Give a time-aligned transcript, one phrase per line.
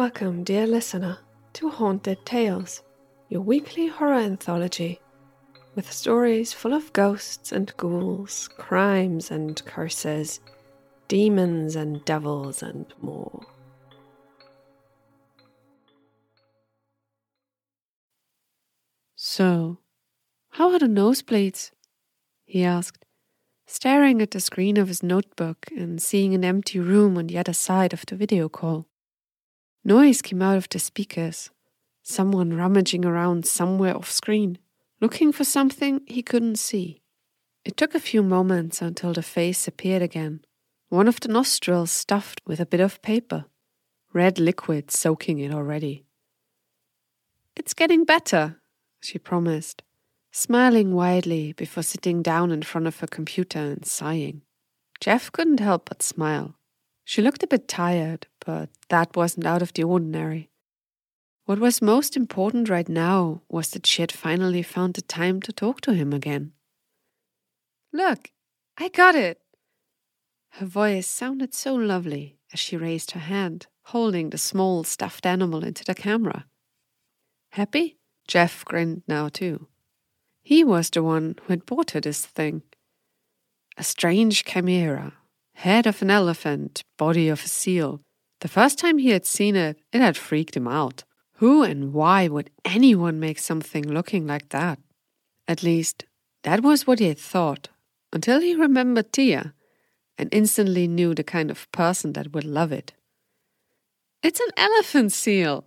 [0.00, 1.18] Welcome, dear listener,
[1.52, 2.82] to Haunted Tales,
[3.28, 4.98] your weekly horror anthology,
[5.74, 10.40] with stories full of ghosts and ghouls, crimes and curses,
[11.06, 13.44] demons and devils, and more.
[19.16, 19.80] So,
[20.52, 21.72] how are the nosebleeds?
[22.46, 23.04] he asked,
[23.66, 27.52] staring at the screen of his notebook and seeing an empty room on the other
[27.52, 28.86] side of the video call.
[29.84, 31.50] Noise came out of the speakers,
[32.02, 34.58] someone rummaging around somewhere off screen,
[35.00, 37.00] looking for something he couldn't see.
[37.64, 40.44] It took a few moments until the face appeared again,
[40.90, 43.46] one of the nostrils stuffed with a bit of paper,
[44.12, 46.04] red liquid soaking it already.
[47.56, 48.60] It's getting better,
[49.00, 49.82] she promised,
[50.30, 54.42] smiling widely before sitting down in front of her computer and sighing.
[55.00, 56.54] Jeff couldn't help but smile.
[57.10, 60.48] She looked a bit tired, but that wasn't out of the ordinary.
[61.44, 65.52] What was most important right now was that she had finally found the time to
[65.52, 66.52] talk to him again.
[67.92, 68.30] Look,
[68.78, 69.40] I got it!
[70.50, 75.64] Her voice sounded so lovely as she raised her hand, holding the small stuffed animal
[75.64, 76.46] into the camera.
[77.50, 77.98] Happy?
[78.28, 79.66] Jeff grinned now too.
[80.44, 82.62] He was the one who had bought her this thing.
[83.76, 85.14] A strange chimera,
[85.60, 88.00] head of an elephant, body of a seal.
[88.40, 91.04] The first time he had seen it, it had freaked him out.
[91.34, 94.78] Who and why would anyone make something looking like that?
[95.46, 96.06] At least,
[96.44, 97.68] that was what he had thought,
[98.10, 99.52] until he remembered Tia
[100.16, 102.94] and instantly knew the kind of person that would love it.
[104.22, 105.66] It's an elephant seal!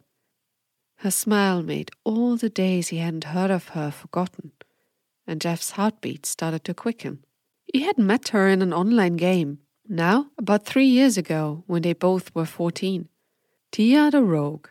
[0.98, 4.54] Her smile made all the days he hadn't heard of her forgotten,
[5.28, 7.24] and Jeff's heartbeat started to quicken.
[7.66, 11.94] He had met her in an online game, now about three years ago, when they
[11.94, 13.08] both were 14.
[13.72, 14.68] Tia the Rogue.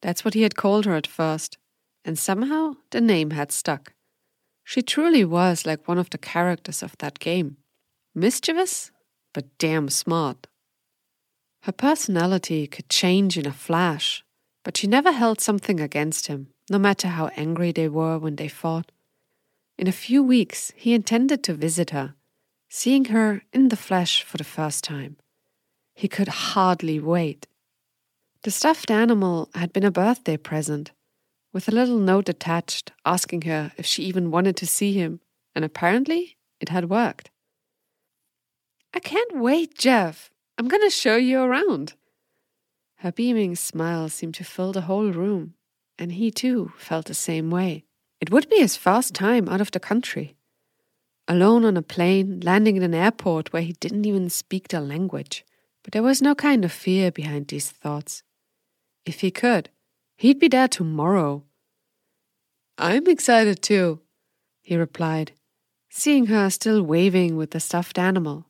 [0.00, 1.58] That's what he had called her at first,
[2.04, 3.94] and somehow the name had stuck.
[4.62, 7.56] She truly was like one of the characters of that game.
[8.14, 8.90] Mischievous,
[9.32, 10.46] but damn smart.
[11.62, 14.24] Her personality could change in a flash,
[14.62, 18.48] but she never held something against him, no matter how angry they were when they
[18.48, 18.92] fought.
[19.78, 22.14] In a few weeks, he intended to visit her,
[22.74, 25.16] seeing her in the flesh for the first time.
[25.94, 27.46] He could hardly wait.
[28.42, 30.90] The stuffed animal had been a birthday present,
[31.52, 35.20] with a little note attached asking her if she even wanted to see him,
[35.54, 37.30] and apparently it had worked.
[38.92, 40.32] I can't wait, Jeff.
[40.58, 41.94] I'm going to show you around.
[42.96, 45.54] Her beaming smile seemed to fill the whole room,
[45.96, 47.84] and he too felt the same way.
[48.20, 50.34] It would be his first time out of the country.
[51.26, 55.44] Alone on a plane, landing in an airport where he didn't even speak the language.
[55.82, 58.22] But there was no kind of fear behind these thoughts.
[59.06, 59.70] If he could,
[60.16, 61.44] he'd be there tomorrow.
[62.78, 64.00] I'm excited too,
[64.60, 65.32] he replied,
[65.90, 68.46] seeing her still waving with the stuffed animal.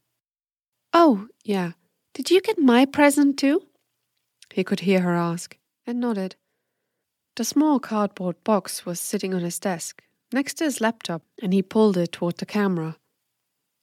[0.93, 1.73] Oh, yeah.
[2.15, 3.67] Did you get my present too?
[4.53, 6.37] He could hear her ask, and nodded.
[7.37, 11.63] The small cardboard box was sitting on his desk, next to his laptop, and he
[11.63, 12.97] pulled it toward the camera.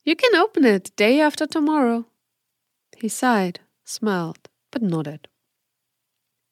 [0.04, 2.06] You can open it day after tomorrow.
[2.98, 5.28] He sighed, smiled, but nodded.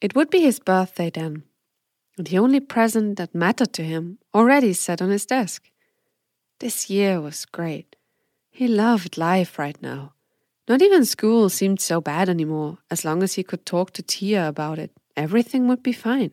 [0.01, 1.43] It would be his birthday then,
[2.17, 5.69] and the only present that mattered to him already sat on his desk.
[6.59, 7.95] This year was great.
[8.49, 10.13] He loved life right now.
[10.67, 12.77] Not even school seemed so bad anymore.
[12.91, 16.31] As long as he could talk to Tia about it, everything would be fine.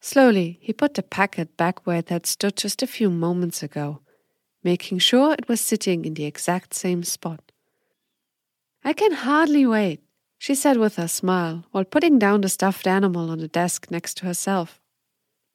[0.00, 4.00] Slowly, he put the packet back where it had stood just a few moments ago,
[4.64, 7.52] making sure it was sitting in the exact same spot.
[8.82, 10.00] I can hardly wait,
[10.38, 14.16] she said with a smile while putting down the stuffed animal on the desk next
[14.18, 14.80] to herself.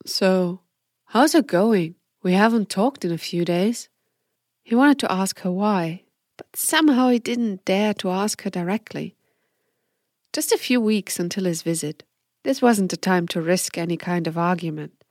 [0.06, 0.62] So,
[1.06, 1.96] how's it going?
[2.22, 3.90] We haven't talked in a few days.
[4.64, 6.04] He wanted to ask her why,
[6.38, 9.16] but somehow he didn't dare to ask her directly.
[10.34, 12.04] Just a few weeks until his visit.
[12.46, 15.04] This wasn't the time to risk any kind of argument.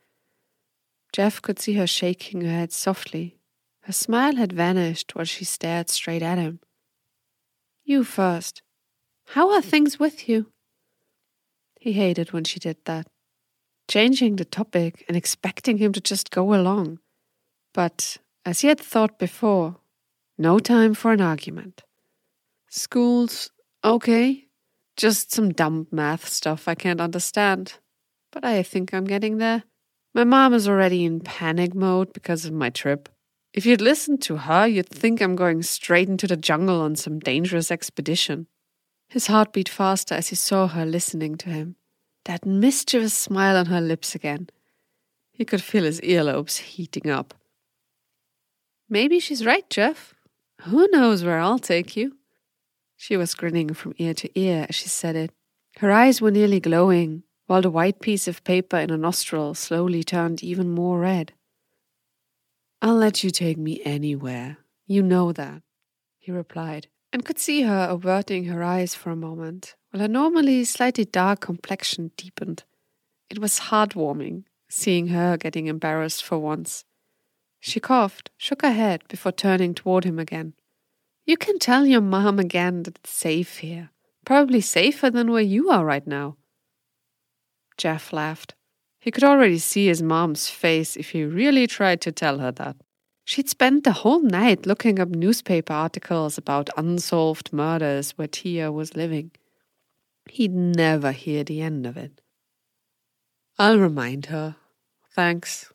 [1.12, 3.40] Jeff could see her shaking her head softly.
[3.82, 6.60] Her smile had vanished while she stared straight at him.
[7.82, 8.62] You first.
[9.30, 10.52] How are things with you?
[11.80, 13.08] He hated when she did that,
[13.88, 17.00] changing the topic and expecting him to just go along.
[17.72, 19.78] But as he had thought before,
[20.38, 21.82] no time for an argument.
[22.68, 23.50] School's
[23.82, 24.46] okay.
[24.96, 27.74] Just some dumb math stuff I can't understand.
[28.32, 29.64] But I think I'm getting there.
[30.14, 33.08] My mom is already in panic mode because of my trip.
[33.52, 37.18] If you'd listened to her, you'd think I'm going straight into the jungle on some
[37.20, 38.46] dangerous expedition.
[39.08, 41.76] His heart beat faster as he saw her listening to him.
[42.24, 44.48] that mischievous smile on her lips again.
[45.32, 47.34] He could feel his earlobes heating up.
[48.88, 50.14] Maybe she's right, Jeff.
[50.62, 52.16] Who knows where I'll take you?
[52.96, 55.30] She was grinning from ear to ear as she said it.
[55.78, 60.02] Her eyes were nearly glowing, while the white piece of paper in her nostril slowly
[60.02, 61.32] turned even more red.
[62.80, 64.58] I'll let you take me anywhere.
[64.86, 65.62] You know that,
[66.18, 70.64] he replied, and could see her averting her eyes for a moment, while her normally
[70.64, 72.64] slightly dark complexion deepened.
[73.30, 76.84] It was heartwarming, seeing her getting embarrassed for once.
[77.60, 80.54] She coughed, shook her head before turning toward him again.
[81.26, 83.90] You can tell your mom again that it's safe here.
[84.26, 86.36] Probably safer than where you are right now.
[87.78, 88.54] Jeff laughed.
[88.98, 92.76] He could already see his mom's face if he really tried to tell her that.
[93.24, 98.96] She'd spent the whole night looking up newspaper articles about unsolved murders where Tia was
[98.96, 99.30] living.
[100.30, 102.20] He'd never hear the end of it.
[103.58, 104.56] I'll remind her.
[105.10, 105.72] Thanks,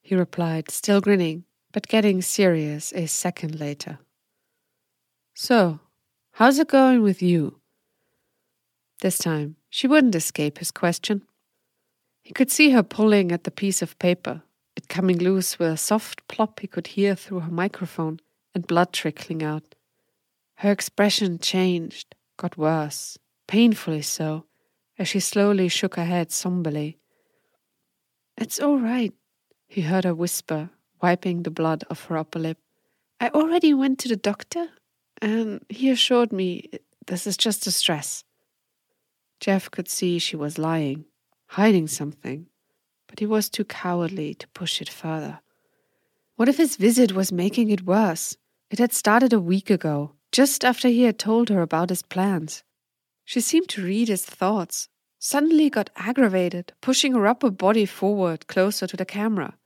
[0.00, 3.98] he replied, still grinning, but getting serious a second later.
[5.42, 5.80] So,
[6.32, 7.60] how's it going with you?
[9.00, 11.22] This time, she wouldn't escape his question.
[12.22, 14.42] He could see her pulling at the piece of paper,
[14.76, 18.20] it coming loose with a soft plop he could hear through her microphone,
[18.54, 19.74] and blood trickling out.
[20.56, 24.44] Her expression changed, got worse, painfully so,
[24.98, 26.98] as she slowly shook her head somberly.
[28.36, 29.14] It's all right,
[29.66, 30.68] he heard her whisper,
[31.00, 32.58] wiping the blood off her upper lip.
[33.18, 34.68] I already went to the doctor
[35.20, 36.70] and he assured me
[37.06, 38.24] this is just a stress.
[39.40, 41.06] Jeff could see she was lying,
[41.48, 42.46] hiding something,
[43.08, 45.40] but he was too cowardly to push it further.
[46.36, 48.36] What if his visit was making it worse?
[48.70, 52.62] It had started a week ago, just after he had told her about his plans.
[53.24, 54.88] She seemed to read his thoughts,
[55.18, 59.56] suddenly got aggravated, pushing her upper body forward closer to the camera.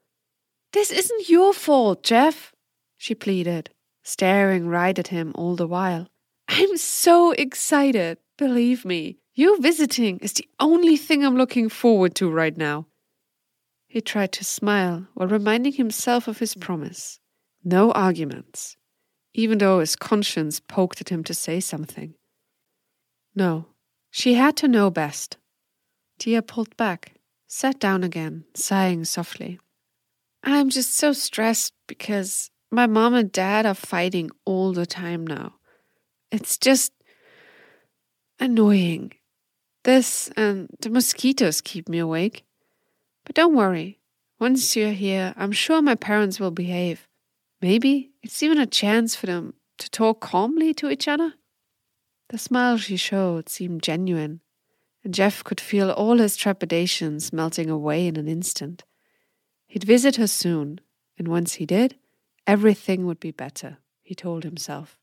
[0.73, 2.53] This isn't your fault, Jeff,
[2.97, 3.71] she pleaded,
[4.05, 6.07] staring right at him all the while.
[6.47, 9.19] I'm so excited, believe me.
[9.35, 12.87] You visiting is the only thing I'm looking forward to right now.
[13.89, 17.19] He tried to smile while reminding himself of his promise.
[17.65, 18.77] No arguments,
[19.33, 22.15] even though his conscience poked at him to say something.
[23.35, 23.67] No,
[24.11, 25.39] she had to know best.
[26.19, 27.15] Tia pulled back,
[27.49, 29.59] sat down again, sighing softly.
[30.45, 35.55] I'm just so stressed because my mom and dad are fighting all the time now.
[36.31, 36.93] It's just
[38.41, 39.13] annoying.
[39.85, 42.45] This and the mosquitoes keep me awake.
[43.25, 44.01] But don't worry.
[44.41, 47.07] Once you're here, I'm sure my parents will behave.
[47.63, 51.35] Maybe it's even a chance for them to talk calmly to each other.
[52.31, 54.41] The smile she showed seemed genuine,
[55.05, 58.85] and Jeff could feel all his trepidations melting away in an instant.
[59.67, 60.81] He'd visit her soon,
[61.17, 61.97] and once he did,
[62.47, 64.99] Everything would be better, he told himself.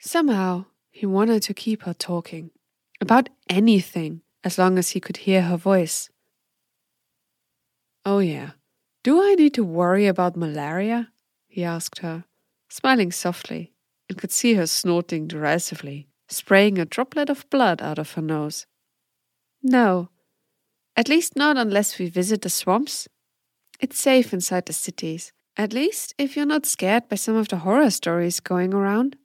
[0.00, 2.50] Somehow, he wanted to keep her talking
[3.00, 6.10] about anything as long as he could hear her voice.
[8.04, 8.52] Oh, yeah.
[9.04, 11.12] Do I need to worry about malaria?
[11.48, 12.24] he asked her,
[12.68, 13.72] smiling softly,
[14.08, 18.66] and could see her snorting derisively, spraying a droplet of blood out of her nose.
[19.62, 20.10] No,
[20.96, 23.08] at least not unless we visit the swamps.
[23.80, 27.58] It's safe inside the cities, at least if you're not scared by some of the
[27.58, 29.16] horror stories going around.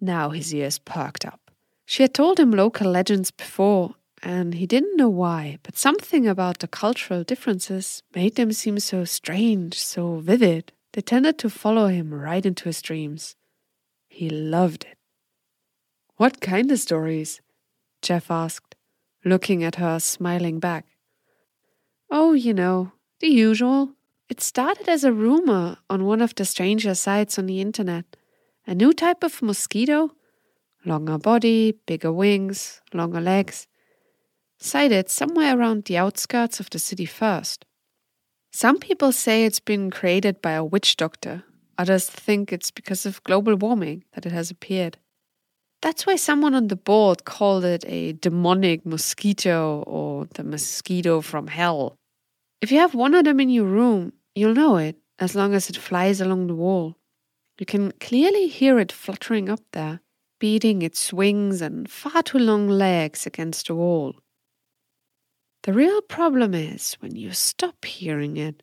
[0.00, 1.50] Now his ears perked up.
[1.86, 6.60] She had told him local legends before, and he didn't know why, but something about
[6.60, 10.72] the cultural differences made them seem so strange, so vivid.
[10.92, 13.36] They tended to follow him right into his dreams.
[14.08, 14.96] He loved it.
[16.16, 17.40] What kind of stories?
[18.00, 18.76] Jeff asked,
[19.24, 20.86] looking at her, smiling back.
[22.10, 23.90] Oh, you know, the usual.
[24.28, 28.04] It started as a rumor on one of the stranger sites on the internet.
[28.66, 30.12] A new type of mosquito,
[30.84, 33.66] longer body, bigger wings, longer legs,
[34.58, 37.66] sighted somewhere around the outskirts of the city first.
[38.50, 41.44] Some people say it's been created by a witch doctor,
[41.76, 44.96] others think it's because of global warming that it has appeared.
[45.82, 51.48] That's why someone on the board called it a demonic mosquito or the mosquito from
[51.48, 51.98] hell.
[52.64, 55.68] If you have one of them in your room, you'll know it as long as
[55.68, 56.96] it flies along the wall.
[57.58, 60.00] You can clearly hear it fluttering up there,
[60.38, 64.14] beating its wings and far too long legs against the wall.
[65.64, 68.62] The real problem is when you stop hearing it.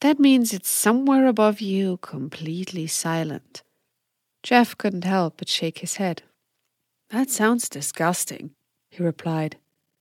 [0.00, 3.62] That means it's somewhere above you, completely silent.
[4.42, 6.24] Jeff couldn't help but shake his head.
[7.10, 8.56] That sounds disgusting,
[8.90, 9.56] he replied,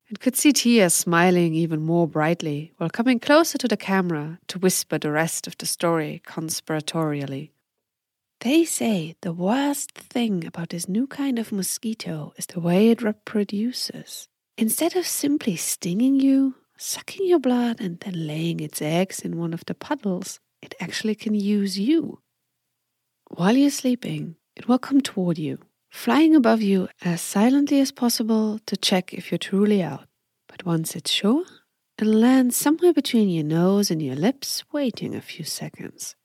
[0.10, 4.60] and could see Tia smiling even more brightly while coming closer to the camera to
[4.60, 7.52] whisper the rest of the story conspiratorially.
[8.42, 13.04] They say the worst thing about this new kind of mosquito is the way it
[13.04, 14.28] reproduces.
[14.58, 19.54] Instead of simply stinging you, sucking your blood, and then laying its eggs in one
[19.54, 22.20] of the puddles, it actually can use you.
[23.30, 25.60] While you're sleeping, it will come toward you
[25.90, 30.08] flying above you as silently as possible to check if you're truly out.
[30.48, 31.46] But once it's sure,
[31.98, 36.16] it'll land somewhere between your nose and your lips, waiting a few seconds.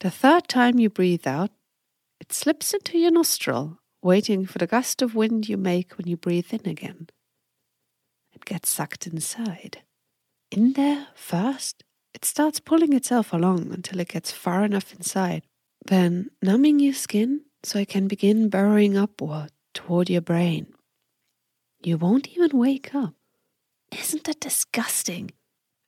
[0.00, 1.50] The third time you breathe out,
[2.20, 6.16] it slips into your nostril, waiting for the gust of wind you make when you
[6.16, 7.08] breathe in again.
[8.32, 9.82] It gets sucked inside.
[10.50, 15.42] In there first, it starts pulling itself along until it gets far enough inside.
[15.84, 20.66] Then, numbing your skin, so it can begin burrowing upward toward your brain.
[21.82, 23.14] You won't even wake up.
[23.90, 25.32] Isn't that disgusting?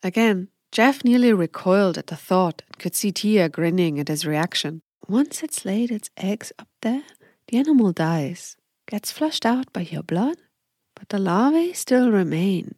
[0.02, 4.82] Again, Jeff nearly recoiled at the thought and could see Tia grinning at his reaction.
[5.08, 7.04] Once it's laid its eggs up there,
[7.48, 10.38] the animal dies, gets flushed out by your blood,
[10.94, 12.74] but the larvae still remain,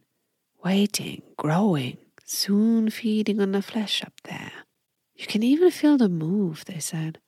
[0.65, 4.53] waiting, growing, soon feeding on the flesh up there.
[5.15, 7.19] You can even feel them move, they said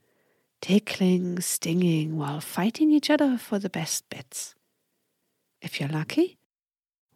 [0.67, 4.57] tickling, stinging while fighting each other for the best bits.
[5.63, 6.39] If you're lucky,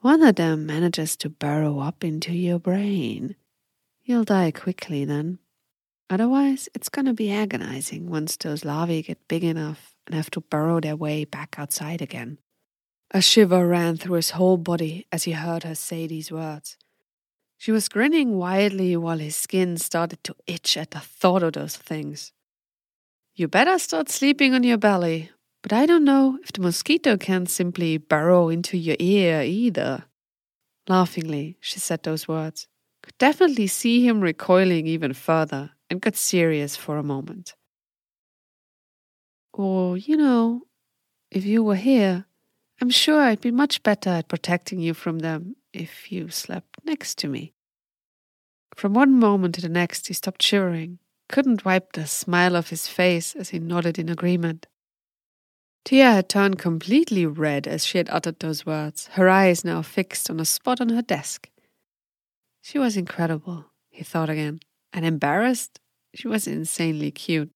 [0.02, 3.35] one of them manages to burrow up into your brain.
[4.04, 5.40] You'll die quickly then.
[6.09, 10.42] Otherwise, it's going to be agonizing once those larvae get big enough and have to
[10.42, 12.38] burrow their way back outside again.
[13.11, 16.76] A shiver ran through his whole body as he heard her say these words.
[17.59, 21.76] She was grinning widely while his skin started to itch at the thought of those
[21.76, 22.33] things.
[23.34, 25.30] You better start sleeping on your belly.
[25.62, 30.04] But I don't know if the mosquito can simply burrow into your ear either.
[30.88, 32.66] Laughingly, she said those words.
[33.02, 37.54] Could definitely see him recoiling even further and got serious for a moment.
[39.52, 40.62] Or, you know,
[41.30, 42.26] if you were here,
[42.80, 47.18] I'm sure I'd be much better at protecting you from them if you slept next
[47.18, 47.52] to me.
[48.75, 50.99] From one moment to the next, he stopped shivering
[51.30, 54.66] couldn't wipe the smile off his face as he nodded in agreement.
[55.84, 60.28] Tia had turned completely red as she had uttered those words, her eyes now fixed
[60.28, 61.49] on a spot on her desk.
[62.60, 64.60] She was incredible, he thought again,
[64.92, 65.80] and embarrassed,
[66.14, 67.50] she was insanely cute.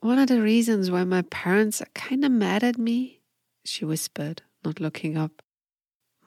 [0.00, 3.22] One of the reasons why my parents are kind of mad at me,
[3.64, 5.42] she whispered, not looking up.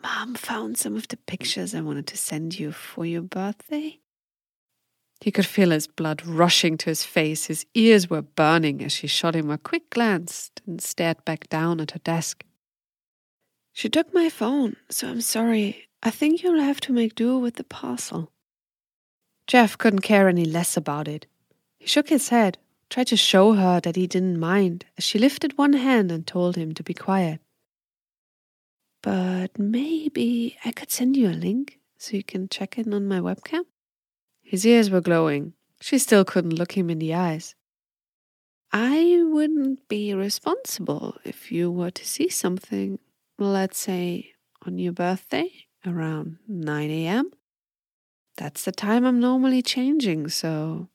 [0.01, 4.00] Mom found some of the pictures I wanted to send you for your birthday.
[5.21, 7.45] He could feel his blood rushing to his face.
[7.45, 11.79] His ears were burning as she shot him a quick glance and stared back down
[11.79, 12.43] at her desk.
[13.71, 15.87] She took my phone, so I'm sorry.
[16.01, 18.31] I think you'll have to make do with the parcel.
[19.45, 21.27] Jeff couldn't care any less about it.
[21.77, 22.57] He shook his head,
[22.89, 26.55] tried to show her that he didn't mind as she lifted one hand and told
[26.55, 27.39] him to be quiet.
[29.03, 33.19] But maybe I could send you a link so you can check in on my
[33.19, 33.65] webcam?
[34.51, 35.53] His ears were glowing.
[35.79, 37.55] She still couldn't look him in the eyes.
[38.73, 42.99] I wouldn't be responsible if you were to see something,
[43.39, 44.33] let's say
[44.67, 45.49] on your birthday
[45.85, 47.31] around 9 a.m.
[48.35, 50.89] That's the time I'm normally changing, so.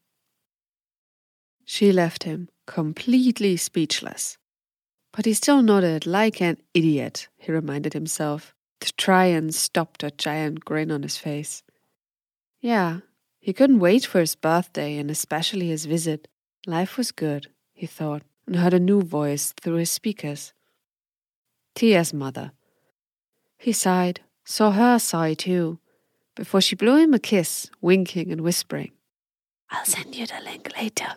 [1.65, 4.37] She left him, completely speechless.
[5.15, 10.19] But he still nodded like an idiot, he reminded himself, to try and stop that
[10.19, 11.63] giant grin on his face.
[12.61, 13.01] Yeah,
[13.47, 16.27] he couldn't wait for his birthday and especially his visit.
[16.67, 20.53] Life was good, he thought, and heard a new voice through his speakers.
[21.77, 22.51] Tia's mother.
[23.57, 25.79] He sighed, saw her sigh too,
[26.35, 28.91] before she blew him a kiss, winking and whispering.
[29.71, 31.15] I'll send you the link later.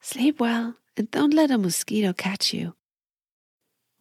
[0.00, 2.76] Sleep well and don't let a mosquito catch you.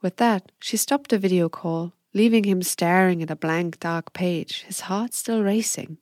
[0.01, 4.62] With that, she stopped the video call, leaving him staring at a blank dark page,
[4.62, 5.97] his heart still racing.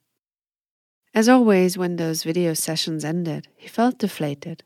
[1.16, 4.64] As always, when those video sessions ended, he felt deflated.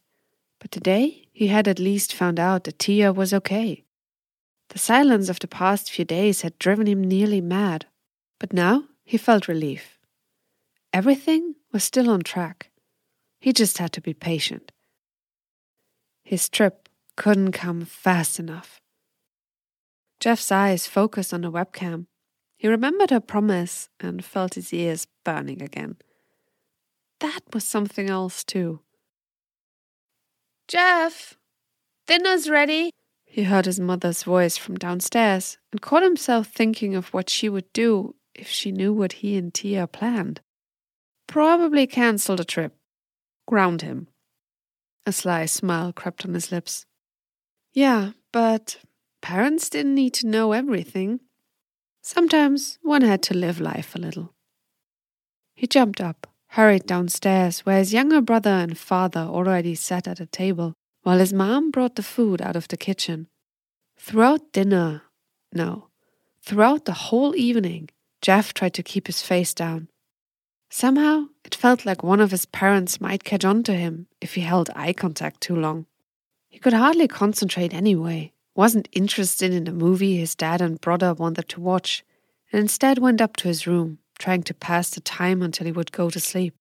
[0.59, 3.85] But today, he had at least found out that Tia was okay.
[4.71, 7.87] The silence of the past few days had driven him nearly mad,
[8.40, 10.00] but now he felt relief.
[10.92, 12.73] Everything was still on track.
[13.38, 14.73] He just had to be patient.
[16.25, 18.80] His trip couldn't come fast enough.
[20.19, 22.07] Jeff's eyes focused on the webcam.
[22.57, 25.99] He remembered her promise and felt his ears burning again
[27.21, 28.81] that was something else too.
[30.69, 31.35] Jeff,
[32.07, 32.93] dinner's ready,
[33.25, 37.73] He heard his mother's voice from downstairs and caught himself thinking of what she would
[37.73, 40.41] do if she knew what he and Tia planned.
[41.29, 42.77] Probably cancel the trip.
[43.47, 44.09] Ground him.
[45.07, 46.87] A sly smile crept on his lips.
[47.73, 48.79] Yeah, but
[49.23, 51.21] parents didn't need to know everything.
[52.03, 54.35] Sometimes one had to live life a little.
[55.55, 60.26] He jumped up, hurried downstairs, where his younger brother and father already sat at a
[60.26, 63.28] table, while his mom brought the food out of the kitchen.
[63.97, 65.02] Throughout dinner,
[65.52, 65.88] no,
[66.42, 67.88] throughout the whole evening,
[68.21, 69.88] Jeff tried to keep his face down.
[70.69, 74.40] Somehow, it felt like one of his parents might catch on to him if he
[74.40, 75.87] held eye contact too long.
[76.49, 81.49] He could hardly concentrate anyway, wasn't interested in the movie his dad and brother wanted
[81.50, 82.04] to watch,
[82.52, 85.91] and instead went up to his room, trying to pass the time until he would
[85.91, 86.55] go to sleep.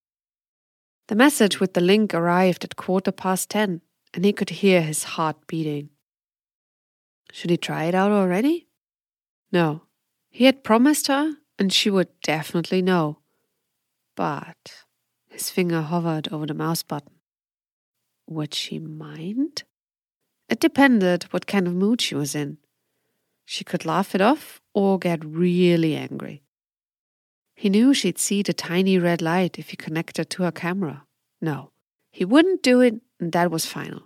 [1.09, 3.81] The message with the link arrived at quarter past ten,
[4.13, 5.89] and he could hear his heart beating.
[7.31, 8.67] Should he try it out already?
[9.51, 9.83] No.
[10.29, 13.19] He had promised her, and she would definitely know.
[14.15, 14.85] But
[15.27, 17.19] his finger hovered over the mouse button.
[18.27, 19.63] Would she mind?
[20.47, 22.57] It depended what kind of mood she was in.
[23.45, 26.43] She could laugh it off or get really angry.
[27.59, 31.03] He knew she'd see the tiny red light if he connected to her camera.
[31.41, 31.71] No,
[32.09, 34.03] he wouldn't do it, and that was final.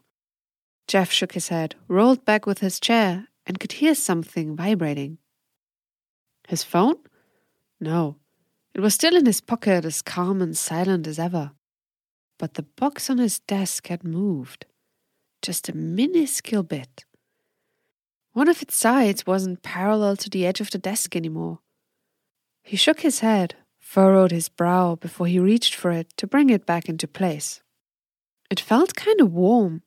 [0.88, 5.20] Jeff shook his head, rolled back with his chair, and could hear something vibrating.
[6.48, 6.96] His phone?
[7.80, 8.18] No.
[8.74, 11.52] It was still in his pocket, as calm and silent as ever.
[12.40, 14.66] But the box on his desk had moved
[15.44, 17.06] just a minuscule bit.
[18.32, 21.60] One of its sides wasn't parallel to the edge of the desk anymore.
[22.64, 26.66] He shook his head, furrowed his brow before he reached for it to bring it
[26.66, 27.62] back into place.
[28.50, 29.84] It felt kind of warm,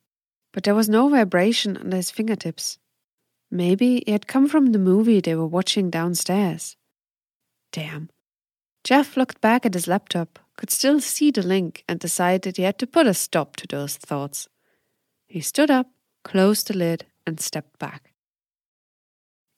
[0.52, 2.78] but there was no vibration under his fingertips.
[3.50, 6.76] Maybe it had come from the movie they were watching downstairs.
[7.73, 8.10] Damn.
[8.84, 12.78] Jeff looked back at his laptop, could still see the link, and decided he had
[12.78, 14.49] to put a stop to those thoughts.
[15.26, 15.89] He stood up,
[16.25, 18.12] closed the lid, and stepped back.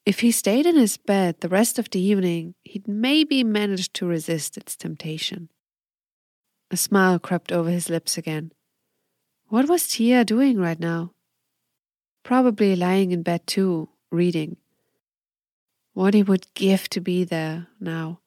[0.08, 4.06] If he stayed in his bed the rest of the evening, he'd maybe manage to
[4.06, 5.50] resist its temptation.
[6.70, 8.52] A smile crept over his lips again.
[9.48, 11.12] What was Tia doing right now?
[12.22, 14.56] Probably lying in bed too, reading.
[15.92, 18.20] What he would give to be there now.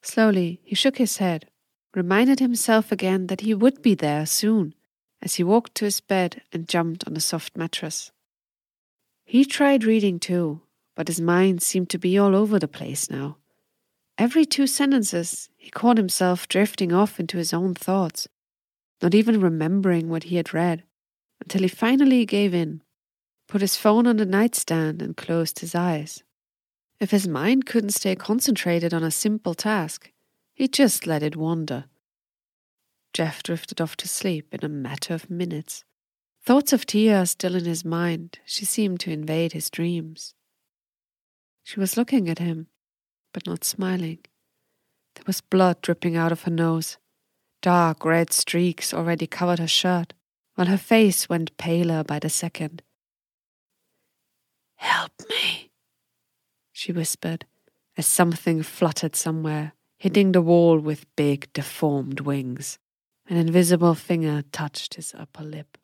[0.00, 1.50] Slowly, he shook his head,
[1.92, 4.76] reminded himself again that he would be there soon
[5.20, 8.12] as he walked to his bed and jumped on the soft mattress.
[9.24, 10.60] He tried reading too,
[10.94, 13.36] but his mind seemed to be all over the place now.
[14.16, 18.28] Every two sentences, he caught himself drifting off into his own thoughts,
[19.02, 20.84] not even remembering what he had read,
[21.40, 22.82] until he finally gave in,
[23.48, 26.22] put his phone on the nightstand, and closed his eyes.
[27.00, 30.12] If his mind couldn't stay concentrated on a simple task,
[30.54, 31.86] he just let it wander.
[33.12, 35.84] Jeff drifted off to sleep in a matter of minutes.
[36.42, 40.34] Thoughts of Tia still in his mind, she seemed to invade his dreams.
[41.64, 42.68] She was looking at him,
[43.32, 44.18] but not smiling.
[45.14, 46.98] There was blood dripping out of her nose.
[47.62, 50.12] Dark red streaks already covered her shirt,
[50.54, 52.82] while her face went paler by the second.
[54.76, 55.70] Help me,
[56.70, 57.46] she whispered,
[57.96, 62.78] as something fluttered somewhere, hitting the wall with big, deformed wings.
[63.26, 65.78] An invisible finger touched his upper lip.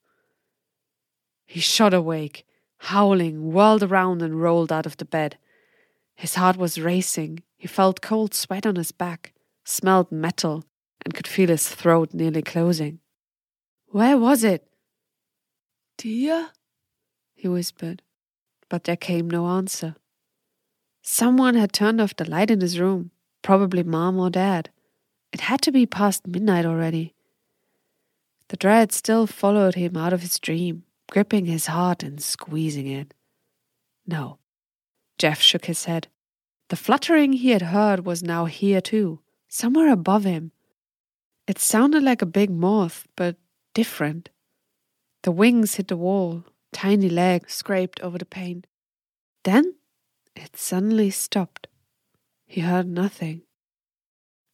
[1.47, 2.45] He shot awake,
[2.77, 5.39] howling, whirled around, and rolled out of the bed.
[6.21, 7.43] His heart was racing.
[7.57, 9.33] He felt cold sweat on his back,
[9.65, 10.65] smelled metal,
[11.03, 12.99] and could feel his throat nearly closing.
[13.87, 14.69] Where was it?
[15.97, 16.51] Dear?
[17.33, 18.03] he whispered,
[18.69, 19.97] but there came no answer.
[21.01, 24.69] Someone had turned off the light in his room, probably mom or dad.
[25.33, 27.15] It had to be past midnight already.
[28.49, 33.15] The dread still followed him out of his dream, gripping his heart and squeezing it.
[34.07, 34.40] No.
[35.21, 36.09] Jeff shook his head.
[36.71, 40.53] The fluttering he had heard was now here too, somewhere above him.
[41.47, 43.37] It sounded like a big moth, but
[43.75, 44.31] different.
[45.25, 48.65] The wings hit the wall, tiny legs scraped over the pane.
[49.45, 49.75] Then
[50.35, 51.67] it suddenly stopped.
[52.47, 53.43] He heard nothing.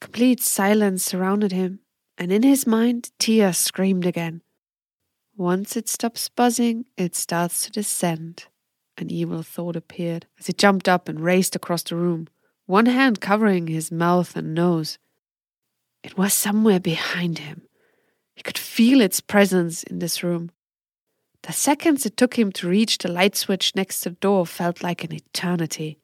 [0.00, 1.78] Complete silence surrounded him,
[2.18, 4.42] and in his mind, Tia screamed again.
[5.36, 8.46] Once it stops buzzing, it starts to descend.
[8.98, 12.28] An evil thought appeared as he jumped up and raced across the room,
[12.66, 14.98] one hand covering his mouth and nose.
[16.02, 17.62] It was somewhere behind him.
[18.34, 20.50] He could feel its presence in this room.
[21.42, 24.82] The seconds it took him to reach the light switch next to the door felt
[24.82, 25.98] like an eternity.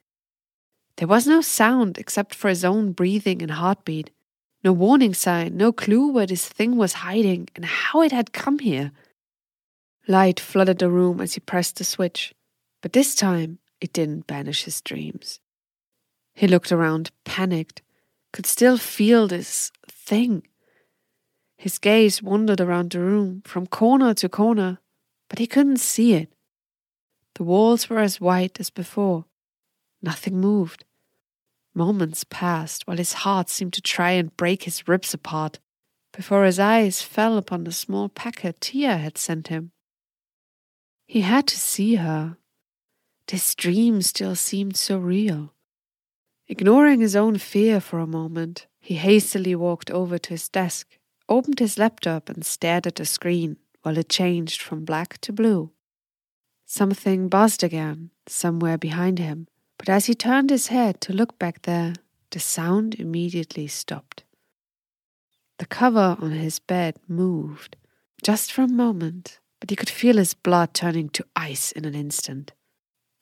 [0.97, 4.11] There was no sound except for his own breathing and heartbeat.
[4.63, 8.61] No warning sign, no clue where this thing was hiding and how it had come
[8.61, 8.93] here.
[10.07, 12.35] Light flooded the room as he pressed the switch,
[12.83, 15.41] but this time it didn't banish his dreams.
[16.35, 17.83] He looked around, panicked,
[18.33, 20.47] could still feel this thing.
[21.57, 24.79] His gaze wandered around the room, from corner to corner,
[25.29, 26.33] but he couldn't see it.
[27.35, 29.25] The walls were as white as before.
[30.03, 30.85] Nothing moved.
[31.75, 35.59] Moments passed while his heart seemed to try and break his ribs apart
[36.13, 39.73] before his eyes fell upon the small packet Tia had sent him.
[41.07, 42.37] He had to see her.
[43.27, 45.55] This dream still seemed so real.
[46.49, 51.61] Ignoring his own fear for a moment, he hastily walked over to his desk, opened
[51.61, 55.71] his laptop, and stared at the screen while it changed from black to blue.
[56.67, 59.47] Something buzzed again, somewhere behind him,
[59.79, 61.95] but as he turned his head to look back there,
[62.31, 64.25] the sound immediately stopped.
[65.59, 67.77] The cover on his bed moved,
[68.23, 71.95] just for a moment, but he could feel his blood turning to ice in an
[71.95, 72.53] instant.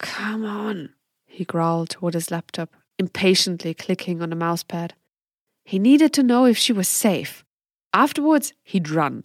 [0.00, 0.94] Come on,
[1.26, 4.92] he growled toward his laptop, impatiently clicking on the mousepad.
[5.64, 7.44] He needed to know if she was safe.
[7.92, 9.24] Afterwards, he'd run.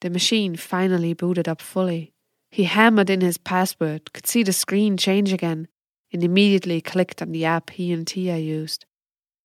[0.00, 2.12] The machine finally booted up fully.
[2.50, 5.66] He hammered in his password, could see the screen change again,
[6.12, 8.86] and immediately clicked on the app he and Tia used.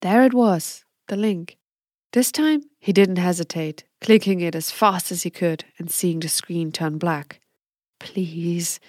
[0.02, 1.58] There it was, the link.
[2.14, 6.30] This time, he didn't hesitate, clicking it as fast as he could and seeing the
[6.30, 7.40] screen turn black.
[8.00, 8.80] Please,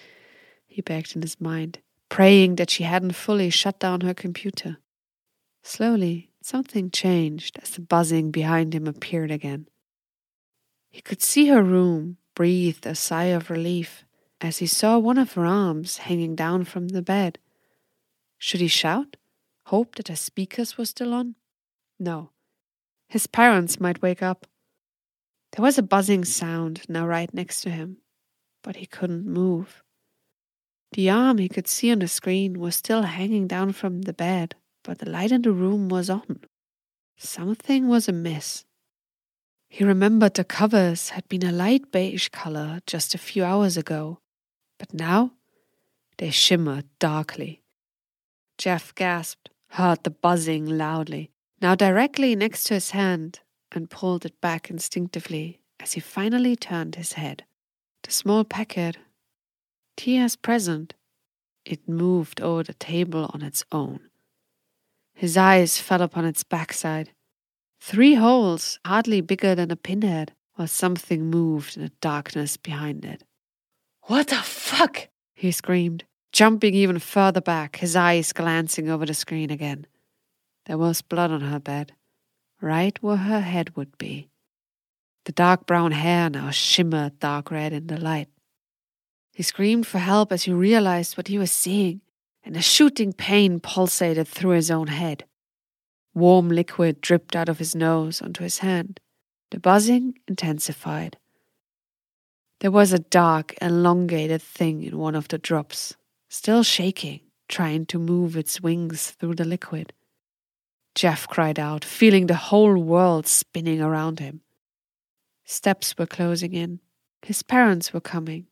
[0.71, 4.77] he begged in his mind, praying that she hadn't fully shut down her computer.
[5.63, 9.67] Slowly, something changed as the buzzing behind him appeared again.
[10.89, 14.05] He could see her room, breathed a sigh of relief
[14.39, 17.37] as he saw one of her arms hanging down from the bed.
[18.37, 19.17] Should he shout?
[19.65, 21.35] Hope that her speakers were still on?
[21.99, 22.31] No.
[23.07, 24.47] His parents might wake up.
[25.51, 27.97] There was a buzzing sound now right next to him,
[28.63, 29.83] but he couldn't move.
[30.93, 34.55] The arm he could see on the screen was still hanging down from the bed,
[34.83, 36.41] but the light in the room was on.
[37.17, 38.65] Something was amiss.
[39.69, 44.19] He remembered the covers had been a light beige color just a few hours ago,
[44.77, 45.31] but now
[46.17, 47.61] they shimmered darkly.
[48.57, 53.39] Jeff gasped, heard the buzzing loudly, now directly next to his hand,
[53.71, 57.45] and pulled it back instinctively as he finally turned his head.
[58.03, 58.97] The small packet,
[59.97, 60.93] Tia's present,
[61.65, 63.99] it moved over the table on its own.
[65.13, 67.11] His eyes fell upon its backside.
[67.79, 73.23] Three holes, hardly bigger than a pinhead, while something moved in the darkness behind it.
[74.03, 75.09] What the fuck?
[75.33, 79.85] he screamed jumping even further back, his eyes glancing over the screen again.
[80.65, 81.93] There was blood on her bed,
[82.61, 84.29] right where her head would be.
[85.25, 88.29] The dark brown hair now shimmered dark red in the light.
[89.41, 92.01] He screamed for help as he realized what he was seeing,
[92.43, 95.25] and a shooting pain pulsated through his own head.
[96.13, 98.99] Warm liquid dripped out of his nose onto his hand.
[99.49, 101.17] The buzzing intensified.
[102.59, 105.95] There was a dark, elongated thing in one of the drops,
[106.29, 109.91] still shaking, trying to move its wings through the liquid.
[110.93, 114.41] Jeff cried out, feeling the whole world spinning around him.
[115.45, 116.79] Steps were closing in.
[117.23, 118.45] His parents were coming.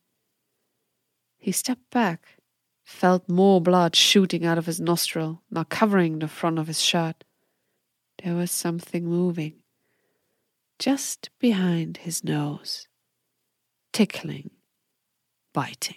[1.40, 2.36] He stepped back,
[2.84, 7.24] felt more blood shooting out of his nostril, now covering the front of his shirt.
[8.22, 9.54] There was something moving,
[10.78, 12.86] just behind his nose,
[13.90, 14.50] tickling,
[15.54, 15.96] biting.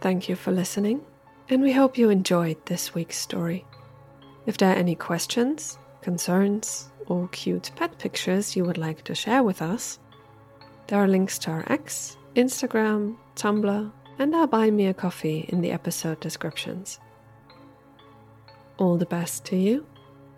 [0.00, 1.02] Thank you for listening,
[1.50, 3.66] and we hope you enjoyed this week's story.
[4.46, 9.42] If there are any questions, concerns, or cute pet pictures you would like to share
[9.42, 9.98] with us,
[10.86, 15.60] there are links to our X, Instagram, Tumblr, and our Buy Me a Coffee in
[15.60, 17.00] the episode descriptions.
[18.78, 19.86] All the best to you,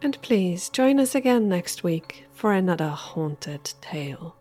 [0.00, 4.37] and please join us again next week for another haunted tale.